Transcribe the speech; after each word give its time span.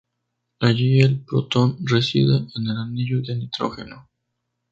Allí 0.59 0.99
el 1.01 1.19
protón 1.19 1.77
reside 1.85 2.47
en 2.55 2.67
el 2.67 2.75
anillo 2.75 3.21
de 3.21 3.35
nitrógeno. 3.35 4.09